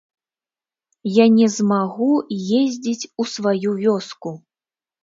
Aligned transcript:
Я 1.17 1.25
не 1.35 1.47
змагу 1.57 2.09
ездзіць 2.63 3.09
у 3.21 3.31
сваю 3.37 3.79
вёску! 3.85 4.39